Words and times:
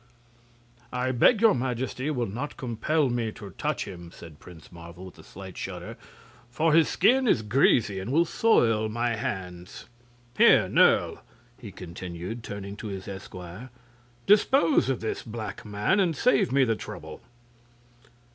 "I 0.91 1.11
beg 1.11 1.41
your 1.41 1.53
Majesty 1.53 2.09
will 2.09 2.25
not 2.25 2.57
compel 2.57 3.07
me 3.07 3.31
to 3.33 3.51
touch 3.51 3.85
him," 3.85 4.09
said 4.11 4.39
Prince 4.39 4.71
Marvel, 4.71 5.05
with 5.05 5.19
a 5.19 5.23
slight 5.23 5.55
shudder; 5.59 5.95
"for 6.49 6.73
his 6.73 6.89
skin 6.89 7.27
is 7.27 7.43
greasy, 7.43 7.99
and 7.99 8.11
will 8.11 8.25
soil 8.25 8.89
my 8.89 9.15
hands. 9.15 9.85
Here, 10.35 10.67
Nerle!" 10.67 11.19
he 11.59 11.71
continued, 11.71 12.41
turning 12.43 12.75
to 12.77 12.87
his 12.87 13.07
esquire, 13.07 13.69
"dispose 14.25 14.89
of 14.89 15.01
this 15.01 15.21
black 15.21 15.63
man, 15.65 15.99
and 15.99 16.15
save 16.15 16.51
me 16.51 16.63
the 16.63 16.75
trouble." 16.75 17.21